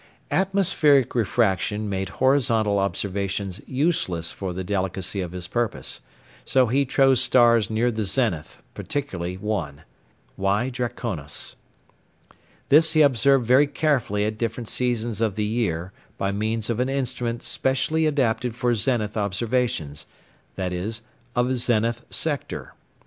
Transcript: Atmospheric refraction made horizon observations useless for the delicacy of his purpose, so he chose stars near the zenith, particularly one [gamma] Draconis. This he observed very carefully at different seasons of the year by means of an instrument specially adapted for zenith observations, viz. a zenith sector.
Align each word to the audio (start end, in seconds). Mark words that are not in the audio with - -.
Atmospheric 0.31 1.13
refraction 1.13 1.87
made 1.87 2.09
horizon 2.17 2.65
observations 2.65 3.61
useless 3.67 4.31
for 4.31 4.51
the 4.51 4.63
delicacy 4.63 5.21
of 5.21 5.31
his 5.31 5.47
purpose, 5.47 6.01
so 6.43 6.65
he 6.65 6.85
chose 6.87 7.21
stars 7.21 7.69
near 7.69 7.91
the 7.91 8.03
zenith, 8.03 8.63
particularly 8.73 9.37
one 9.37 9.83
[gamma] 10.39 10.71
Draconis. 10.71 11.55
This 12.69 12.93
he 12.93 13.03
observed 13.03 13.45
very 13.45 13.67
carefully 13.67 14.25
at 14.25 14.39
different 14.39 14.69
seasons 14.69 15.21
of 15.21 15.35
the 15.35 15.45
year 15.45 15.93
by 16.17 16.31
means 16.31 16.71
of 16.71 16.79
an 16.79 16.89
instrument 16.89 17.43
specially 17.43 18.07
adapted 18.07 18.55
for 18.55 18.73
zenith 18.73 19.15
observations, 19.15 20.07
viz. 20.57 21.01
a 21.35 21.55
zenith 21.57 22.05
sector. 22.09 22.73